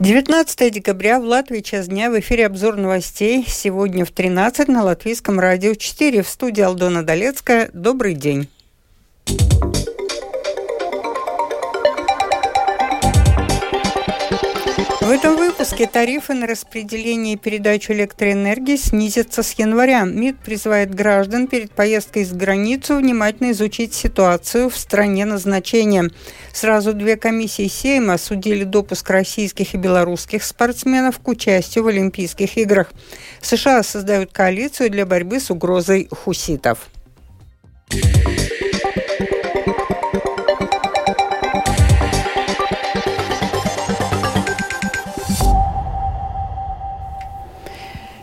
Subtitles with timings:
[0.00, 3.44] 19 декабря в Латвии час дня в эфире обзор новостей.
[3.46, 7.68] Сегодня в 13 на Латвийском радио 4 в студии Алдона Долецкая.
[7.74, 8.48] Добрый день.
[15.60, 20.04] Выпуске тарифы на распределение и передачу электроэнергии снизятся с января.
[20.04, 26.08] МИД призывает граждан перед поездкой за границу внимательно изучить ситуацию в стране назначения.
[26.54, 32.90] Сразу две комиссии Сейма осудили допуск российских и белорусских спортсменов к участию в Олимпийских играх.
[33.42, 36.88] США создают коалицию для борьбы с угрозой хуситов.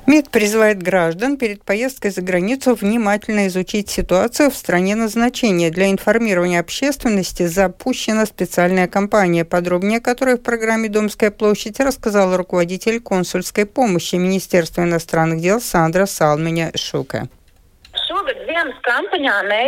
[0.07, 5.69] МИД призывает граждан перед поездкой за границу внимательно изучить ситуацию в стране назначения.
[5.69, 13.65] Для информирования общественности запущена специальная кампания, подробнее которой в программе «Домская площадь» рассказала руководитель консульской
[13.65, 17.27] помощи Министерства иностранных дел Сандра Салменя Шука.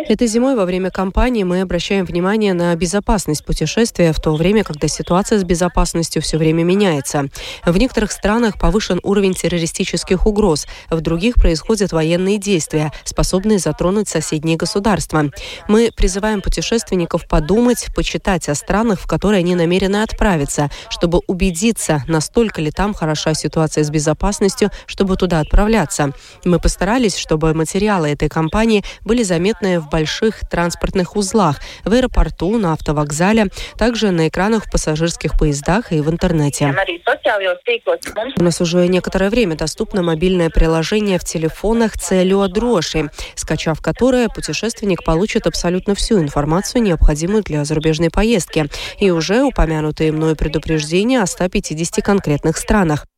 [0.10, 4.90] Этой зимой во время кампании мы обращаем внимание на безопасность путешествия в то время, когда
[4.90, 7.30] ситуация с безопасностью все время меняется.
[7.66, 14.58] В некоторых странах повышен уровень террористических угроз, в других происходят военные действия, способные затронуть соседние
[14.58, 15.32] государства.
[15.70, 22.62] Мы призываем путешественников подумать, почитать о странах, в которые они намерены отправиться, чтобы убедиться, настолько
[22.62, 26.12] ли там хороша ситуация с безопасностью, чтобы туда отправляться.
[26.44, 28.49] Мы постарались, чтобы материалы этой кампании
[29.04, 33.48] были заметны в больших транспортных узлах, в аэропорту, на автовокзале,
[33.78, 36.74] также на экранах в пассажирских поездах и в интернете.
[38.38, 45.04] У нас уже некоторое время доступно мобильное приложение в телефонах «Целью Дроши», скачав которое, путешественник
[45.04, 48.66] получит абсолютно всю информацию, необходимую для зарубежной поездки,
[49.00, 53.09] и уже упомянутые мной предупреждения о 150 конкретных странах.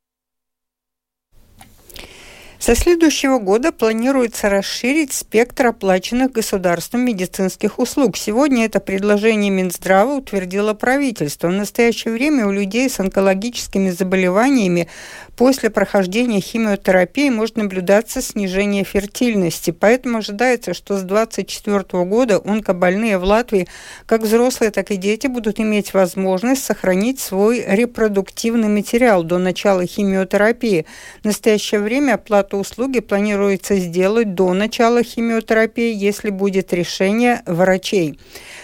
[2.61, 8.15] Со следующего года планируется расширить спектр оплаченных государством медицинских услуг.
[8.15, 11.47] Сегодня это предложение Минздрава утвердило правительство.
[11.47, 14.87] В настоящее время у людей с онкологическими заболеваниями
[15.35, 19.71] после прохождения химиотерапии может наблюдаться снижение фертильности.
[19.71, 23.67] Поэтому ожидается, что с 2024 года онкобольные в Латвии,
[24.05, 30.85] как взрослые, так и дети, будут иметь возможность сохранить свой репродуктивный материал до начала химиотерапии.
[31.23, 38.19] В настоящее время оплата услуги планируется сделать до начала химиотерапии, если будет решение врачей.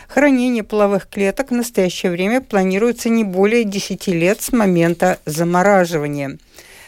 [0.07, 6.37] Хранение половых клеток в настоящее время планируется не более 10 лет с момента замораживания.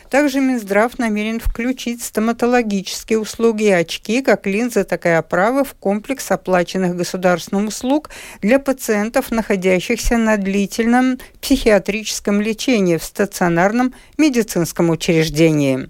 [0.09, 6.31] Также Минздрав намерен включить стоматологические услуги и очки, как линзы, так и оправы, в комплекс
[6.31, 8.09] оплаченных государственным услуг
[8.41, 15.89] для пациентов, находящихся на длительном психиатрическом лечении в стационарном медицинском учреждении.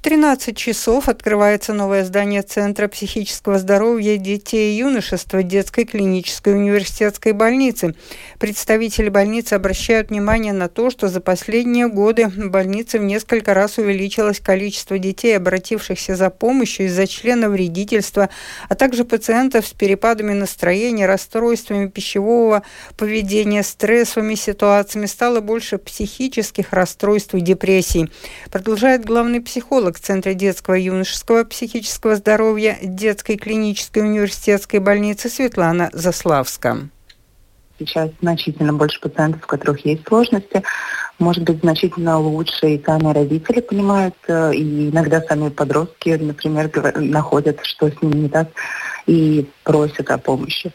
[0.00, 7.32] В 13 часов открывается новое здание Центра психического здоровья детей и юношества детской клинической университетской
[7.32, 7.94] больницы.
[8.38, 13.76] Представители больницы обращают внимание на то, что за последние годы в больнице в несколько раз
[13.76, 18.30] увеличилось количество детей, обратившихся за помощью из-за члена вредительства,
[18.70, 22.62] а также пациентов с перепадами настроения, расстройствами пищевого
[22.96, 25.04] поведения, стрессовыми ситуациями.
[25.04, 28.10] Стало больше психических расстройств и депрессий.
[28.50, 35.90] Продолжает главный психолог психолог Центра детского и юношеского психического здоровья детской клинической университетской больницы Светлана
[35.92, 36.88] Заславска.
[37.78, 40.62] Сейчас значительно больше пациентов, у которых есть сложности.
[41.18, 47.58] Может быть, значительно лучше и сами родители понимают, э, и иногда сами подростки, например, находят,
[47.62, 48.48] что с ними не так,
[49.06, 50.72] и просят о помощи.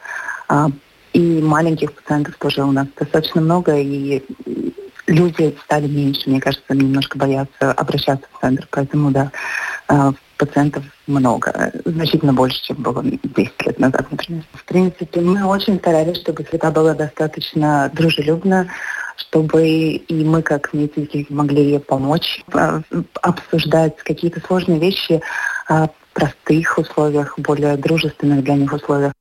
[0.48, 0.68] А,
[1.14, 4.24] и маленьких пациентов тоже у нас достаточно много, и
[5.08, 9.32] люди стали меньше, мне кажется, немножко боятся обращаться в центр, поэтому, да,
[9.90, 14.44] э, пациентов много, значительно больше, чем было 10 лет назад, например.
[14.54, 18.68] В принципе, мы очень старались, чтобы среда была достаточно дружелюбна,
[19.16, 22.81] чтобы и мы, как медики, могли помочь э,
[23.22, 25.22] обсуждать какие-то сложные вещи
[25.68, 29.13] в простых условиях, более дружественных для них условиях.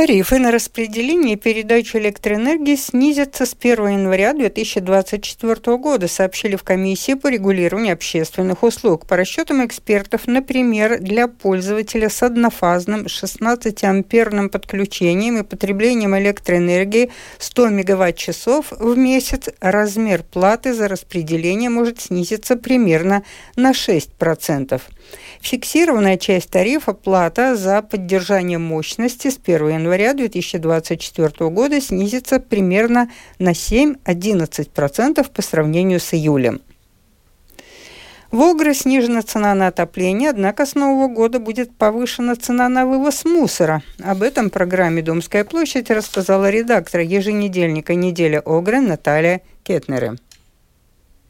[0.00, 7.12] Тарифы на распределение и передачу электроэнергии снизятся с 1 января 2024 года, сообщили в комиссии
[7.12, 9.04] по регулированию общественных услуг.
[9.04, 18.72] По расчетам экспертов, например, для пользователя с однофазным 16-амперным подключением и потреблением электроэнергии 100 мегаватт-часов
[18.72, 23.22] в месяц размер платы за распределение может снизиться примерно
[23.54, 24.80] на 6%.
[25.42, 33.50] Фиксированная часть тарифа– плата за поддержание мощности с 1 января 2024 года снизится примерно на
[33.52, 36.60] 7-11% по сравнению с июлем.
[38.30, 43.24] В Огре снижена цена на отопление, однако с нового года будет повышена цена на вывоз
[43.24, 43.82] мусора.
[44.00, 50.14] Об этом программе «Домская площадь» рассказала редактор еженедельника «Неделя Огры» Наталья Кетнере.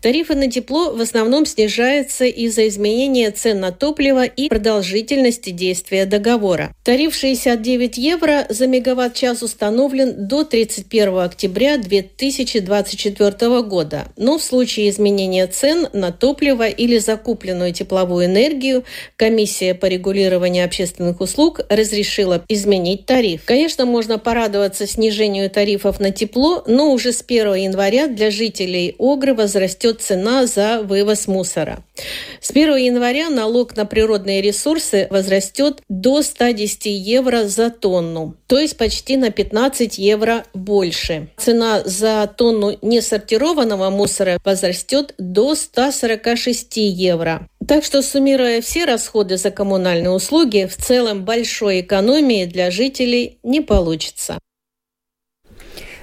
[0.03, 6.75] Тарифы на тепло в основном снижаются из-за изменения цен на топливо и продолжительности действия договора.
[6.85, 15.47] Тариф 69 евро за мегаватт-час установлен до 31 октября 2024 года, но в случае изменения
[15.47, 18.85] цен на топливо или закупленную тепловую энергию
[19.17, 23.43] комиссия по регулированию общественных услуг разрешила изменить тариф.
[23.45, 29.35] Конечно, можно порадоваться снижению тарифов на тепло, но уже с 1 января для жителей Огры
[29.35, 31.83] возрастет растет цена за вывоз мусора.
[32.41, 38.77] С 1 января налог на природные ресурсы возрастет до 110 евро за тонну, то есть
[38.77, 41.29] почти на 15 евро больше.
[41.37, 47.49] Цена за тонну несортированного мусора возрастет до 146 евро.
[47.69, 53.61] Так что, суммируя все расходы за коммунальные услуги, в целом большой экономии для жителей не
[53.61, 54.39] получится.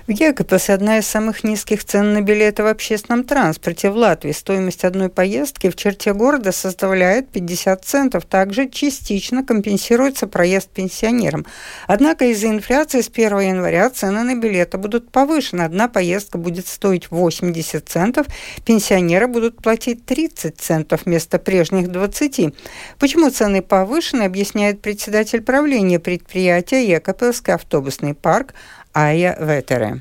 [0.07, 4.31] В Египте одна из самых низких цен на билеты в общественном транспорте в Латвии.
[4.31, 8.23] Стоимость одной поездки в черте города составляет 50 центов.
[8.23, 11.45] Также частично компенсируется проезд пенсионерам.
[11.87, 15.63] Однако из-за инфляции с 1 января цены на билеты будут повышены.
[15.63, 18.27] Одна поездка будет стоить 80 центов,
[18.65, 22.55] пенсионеры будут платить 30 центов вместо прежних 20.
[22.97, 28.53] Почему цены повышены, объясняет председатель правления предприятия Екапелский автобусный парк
[28.97, 29.91] Aija Vēterē.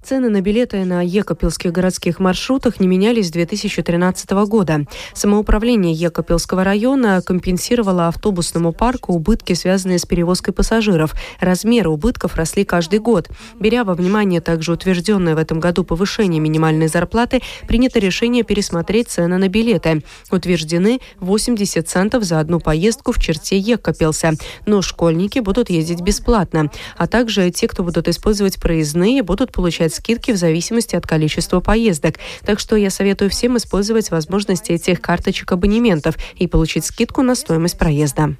[0.00, 4.86] Цены на билеты на Екопилских городских маршрутах не менялись с 2013 года.
[5.12, 11.14] Самоуправление Екопилского района компенсировало автобусному парку убытки, связанные с перевозкой пассажиров.
[11.40, 13.28] Размеры убытков росли каждый год.
[13.58, 19.36] Беря во внимание также утвержденное в этом году повышение минимальной зарплаты, принято решение пересмотреть цены
[19.36, 20.04] на билеты.
[20.30, 24.34] Утверждены 80 центов за одну поездку в черте Екопилса.
[24.64, 30.30] Но школьники будут ездить бесплатно, а также те, кто будут использовать проездные будут получать скидки
[30.30, 32.16] в зависимости от количества поездок.
[32.44, 37.78] Так что я советую всем использовать возможности этих карточек абонементов и получить скидку на стоимость
[37.78, 38.36] проезда.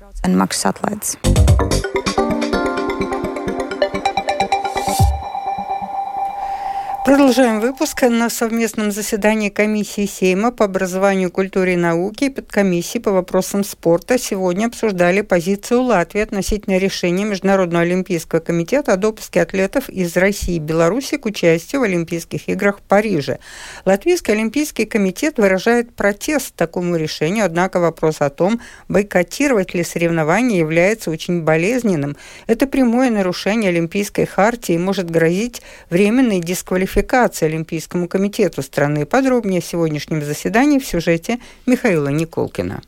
[7.02, 8.02] Продолжаем выпуск.
[8.02, 14.18] На совместном заседании комиссии Сейма по образованию, культуре и науке и подкомиссии по вопросам спорта
[14.18, 20.58] сегодня обсуждали позицию Латвии относительно решения Международного олимпийского комитета о допуске атлетов из России и
[20.58, 23.38] Беларуси к участию в Олимпийских играх в Париже.
[23.86, 31.10] Латвийский олимпийский комитет выражает протест такому решению, однако вопрос о том, бойкотировать ли соревнования, является
[31.10, 32.16] очень болезненным.
[32.46, 39.06] Это прямое нарушение Олимпийской хартии и может грозить временной дисквалификацией квалификации Олимпийскому комитету страны.
[39.06, 42.82] Подробнее в сегодняшнем заседании в сюжете Михаила Николкина.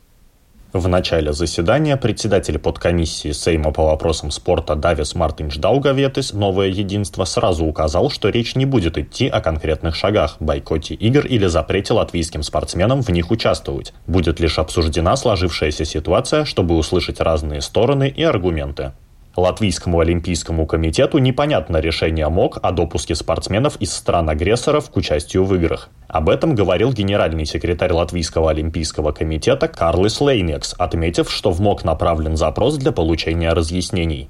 [0.73, 7.63] В начале заседания председатель подкомиссии Сейма по вопросам спорта Давис Мартинч Даугаветис «Новое единство» сразу
[7.63, 13.03] указал, что речь не будет идти о конкретных шагах, бойкоте игр или запрете латвийским спортсменам
[13.03, 13.93] в них участвовать.
[14.07, 18.91] Будет лишь обсуждена сложившаяся ситуация, чтобы услышать разные стороны и аргументы.
[19.35, 25.89] Латвийскому олимпийскому комитету непонятно решение МОК о допуске спортсменов из стран-агрессоров к участию в играх.
[26.07, 32.37] Об этом говорил генеральный секретарь Латвийского олимпийского комитета Карлис Лейнекс, отметив, что в МОК направлен
[32.37, 34.29] запрос для получения разъяснений.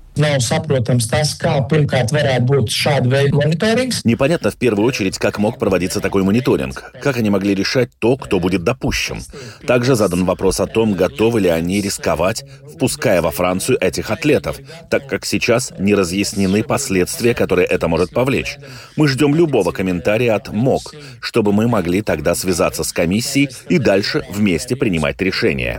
[4.03, 8.39] Непонятно в первую очередь, как мог проводиться такой мониторинг, как они могли решать то, кто
[8.39, 9.21] будет допущен.
[9.65, 12.43] Также задан вопрос о том, готовы ли они рисковать,
[12.73, 14.57] впуская во Францию этих атлетов,
[14.89, 18.57] так как сейчас не разъяснены последствия, которые это может повлечь.
[18.95, 24.23] Мы ждем любого комментария от МОК, чтобы мы могли тогда связаться с комиссией и дальше
[24.29, 25.77] вместе принимать решения.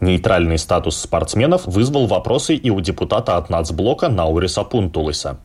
[0.00, 5.38] Нейтральный статус спортсменов вызвал вопросы и у депутата от нацблока Науриса Пунтулиса.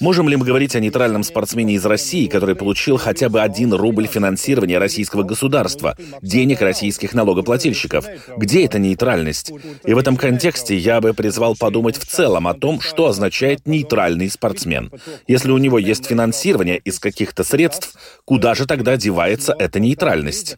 [0.00, 4.06] Можем ли мы говорить о нейтральном спортсмене из России, который получил хотя бы один рубль
[4.06, 8.06] финансирования российского государства, денег российских налогоплательщиков?
[8.36, 9.52] Где эта нейтральность?
[9.84, 14.30] И в этом контексте я бы призвал подумать в целом о том, что означает нейтральный
[14.30, 14.92] спортсмен.
[15.26, 20.56] Если у него есть финансирование из каких-то средств, куда же тогда девается эта нейтральность?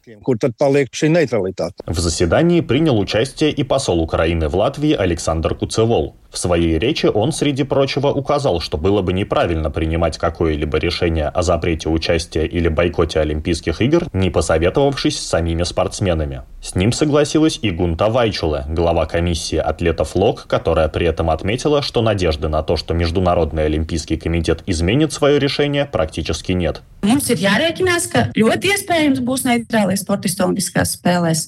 [1.86, 6.16] В заседании принял участие и посол Украины в Латвии Александр Куцевол.
[6.30, 11.42] В своей речи он, среди прочего, указал, что было бы неправильно принимать какое-либо решение о
[11.42, 16.42] запрете участия или бойкоте Олимпийских игр, не посоветовавшись с самими спортсменами.
[16.62, 22.02] С ним согласилась и Гунта Вайчуле, глава комиссии атлетов ЛОК, которая при этом отметила, что
[22.02, 26.82] надежды на то, что Международный Олимпийский комитет изменит свое решение, практически нет.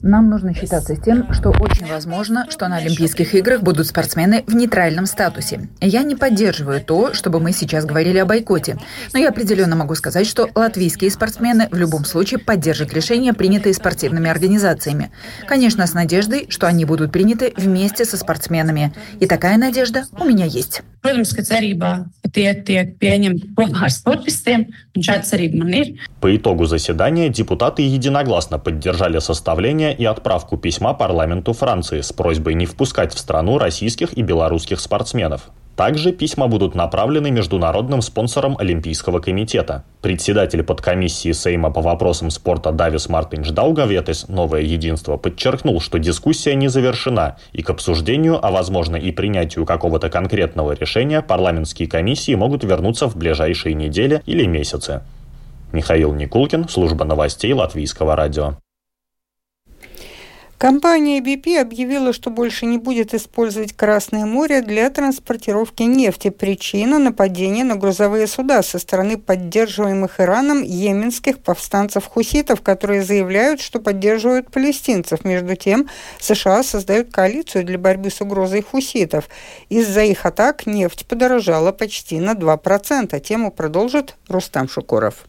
[0.03, 4.55] Нам нужно считаться с тем, что очень возможно, что на Олимпийских играх будут спортсмены в
[4.55, 5.69] нейтральном статусе.
[5.81, 8.79] Я не поддерживаю то, чтобы мы сейчас говорили о бойкоте,
[9.13, 14.31] но я определенно могу сказать, что латвийские спортсмены в любом случае поддержат решения, принятые спортивными
[14.31, 15.02] организациями.
[15.47, 18.93] Конечно, с надеждой, что они будут приняты вместе со спортсменами.
[19.21, 20.83] И такая надежда у меня есть.
[26.21, 32.67] По итогу заседания депутаты единогласно поддержали составление и отправку письма парламенту Франции с просьбой не
[32.67, 35.51] впускать в страну российских и белорусских спортсменов.
[35.77, 39.85] Также письма будут направлены международным спонсорам Олимпийского комитета.
[40.03, 46.69] Председатель подкомиссии Сейма по вопросам спорта Давис Мартинш Даугаветес «Новое единство» подчеркнул, что дискуссия не
[46.69, 53.09] завершена, и к обсуждению, а возможно и принятию какого-то конкретного решения парламентские комиссии могут вернуться
[53.09, 55.01] в ближайшие недели или месяцы.
[55.73, 58.59] Михаил Никулкин, служба новостей Латвийского радио.
[60.63, 66.31] Компания BP объявила, что больше не будет использовать Красное море для транспортировки нефти.
[66.31, 74.53] Причина– нападения на грузовые суда со стороны поддерживаемых Ираном йеменских повстанцев-хуситов, которые заявляют, что поддерживают
[74.53, 75.25] палестинцев.
[75.25, 75.89] Между тем,
[76.21, 79.29] США создают коалицию для борьбы с угрозой хуситов.
[79.69, 83.19] Из-за их атак нефть подорожала почти на 2%.
[83.19, 85.25] Тему продолжит Рустам Шукуров.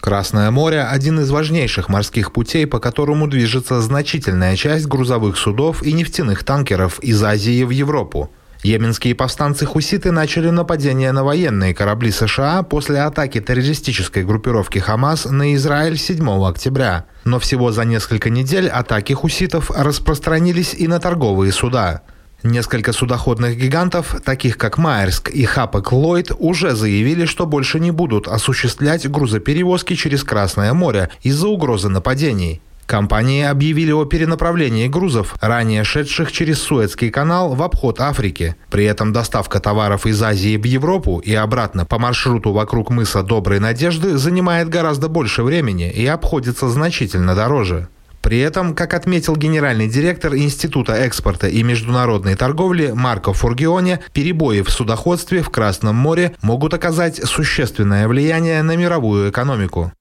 [0.00, 5.92] Красное море– один из важнейших морских путей, по которому движется значительная часть грузовых судов и
[5.92, 8.30] нефтяных танкеров из Азии в Европу.
[8.62, 15.98] Йеменские повстанцы-хуситы начали нападение на военные корабли США после атаки террористической группировки «Хамас» на Израиль
[15.98, 17.04] 7 октября.
[17.24, 22.02] Но всего за несколько недель атаки хуситов распространились и на торговые суда.
[22.42, 28.28] Несколько судоходных гигантов, таких как Майерск и Хапок Ллойд, уже заявили, что больше не будут
[28.28, 32.62] осуществлять грузоперевозки через Красное море из-за угрозы нападений.
[32.86, 38.56] Компании объявили о перенаправлении грузов, ранее шедших через Суэцкий канал в обход Африки.
[38.68, 43.60] При этом доставка товаров из Азии в Европу и обратно по маршруту вокруг мыса Доброй
[43.60, 47.88] Надежды занимает гораздо больше времени и обходится значительно дороже.
[48.22, 54.70] При этом, как отметил генеральный директор Института экспорта и международной торговли Марко Фургионе, перебои в
[54.70, 59.92] судоходстве в Красном море могут оказать существенное влияние на мировую экономику.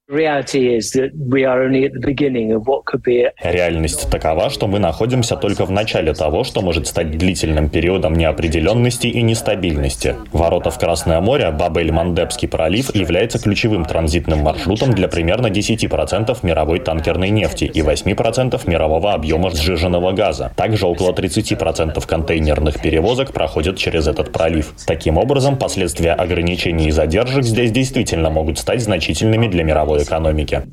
[3.43, 9.05] Реальность такова, что мы находимся только в начале того, что может стать длительным периодом неопределенности
[9.05, 10.15] и нестабильности.
[10.31, 17.29] Ворота в Красное море, Бабель-Мандебский пролив, является ключевым транзитным маршрутом для примерно 10% мировой танкерной
[17.29, 20.51] нефти и 8% мирового объема сжиженного газа.
[20.55, 24.73] Также около 30% контейнерных перевозок проходят через этот пролив.
[24.87, 30.67] Таким образом, последствия ограничений и задержек здесь действительно могут стать значительными для мировой экономики.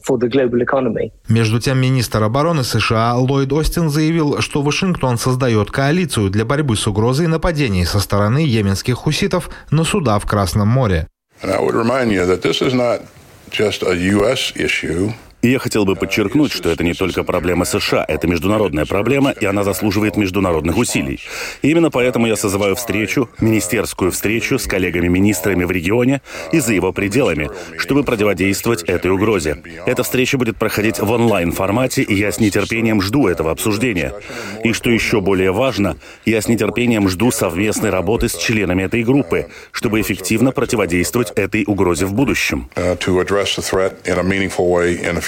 [1.28, 6.86] Между тем, министр обороны США Ллойд Остин заявил, что Вашингтон создает коалицию для борьбы с
[6.86, 11.08] угрозой нападений со стороны йеменских хуситов на суда в Красном море.
[15.46, 19.44] И я хотел бы подчеркнуть, что это не только проблема США, это международная проблема, и
[19.44, 21.20] она заслуживает международных усилий.
[21.62, 26.92] И именно поэтому я созываю встречу, министерскую встречу с коллегами-министрами в регионе и за его
[26.92, 27.48] пределами,
[27.78, 29.62] чтобы противодействовать этой угрозе.
[29.86, 34.14] Эта встреча будет проходить в онлайн-формате, и я с нетерпением жду этого обсуждения.
[34.64, 39.46] И что еще более важно, я с нетерпением жду совместной работы с членами этой группы,
[39.70, 42.68] чтобы эффективно противодействовать этой угрозе в будущем.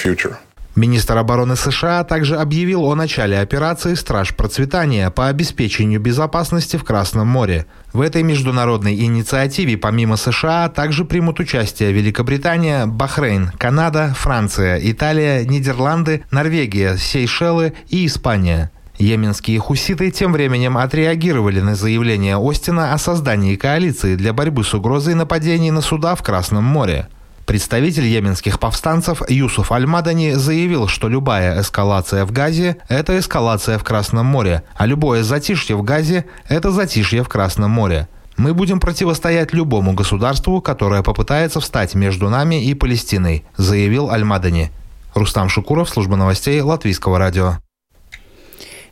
[0.09, 0.35] Uh,
[0.75, 7.27] Министр обороны США также объявил о начале операции «Страж процветания» по обеспечению безопасности в Красном
[7.27, 7.65] море.
[7.91, 16.23] В этой международной инициативе помимо США также примут участие Великобритания, Бахрейн, Канада, Франция, Италия, Нидерланды,
[16.31, 18.71] Норвегия, Сейшелы и Испания.
[18.97, 25.15] Йеменские хуситы тем временем отреагировали на заявление Остина о создании коалиции для борьбы с угрозой
[25.15, 27.07] нападений на суда в Красном море.
[27.49, 34.27] Представитель йеменских повстанцев Юсуф Аль-Мадани заявил, что любая эскалация в Газе– это эскалация в Красном
[34.27, 38.07] море, а любое затишье в Газе– это затишье в Красном море.
[38.37, 44.69] Мы будем противостоять любому государству, которое попытается встать между нами и Палестиной, заявил Аль-Мадани.
[45.15, 47.57] Рустам Шукуров, служба новостей Латвийского радио.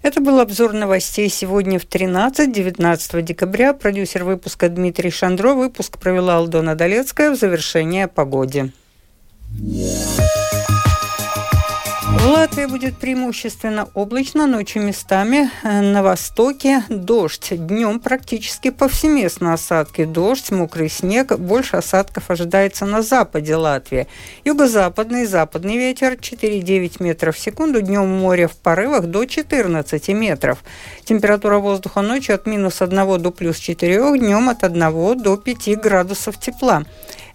[0.07, 3.73] Это был обзор новостей сегодня в 13-19 декабря.
[3.73, 5.53] Продюсер выпуска Дмитрий Шандро.
[5.53, 8.71] Выпуск провела Алдона Долецкая в завершение о погоде.
[9.59, 10.06] Yeah.
[12.37, 17.47] Латвии будет преимущественно облачно, ночью местами э, на востоке дождь.
[17.49, 20.05] Днем практически повсеместно осадки.
[20.05, 21.35] Дождь, мокрый снег.
[21.39, 24.05] Больше осадков ожидается на западе Латвии.
[24.45, 27.81] Юго-западный и западный ветер 4,9 метров в секунду.
[27.81, 30.59] Днем море в порывах до 14 метров.
[31.05, 36.39] Температура воздуха ночью от минус 1 до плюс 4, днем от 1 до 5 градусов
[36.39, 36.83] тепла.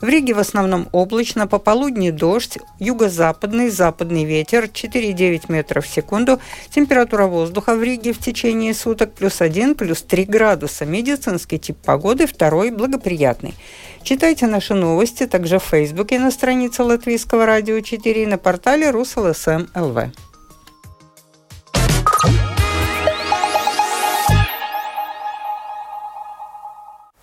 [0.03, 6.41] В Риге в основном облачно, по полудни дождь, юго-западный, западный ветер 4,9 метров в секунду.
[6.71, 10.85] Температура воздуха в Риге в течение суток плюс 1, плюс 3 градуса.
[10.87, 13.55] Медицинский тип погоды второй благоприятный.
[14.03, 19.67] Читайте наши новости также в Фейсбуке на странице Латвийского радио 4 и на портале РусЛСМ
[19.73, 19.99] ЛВ.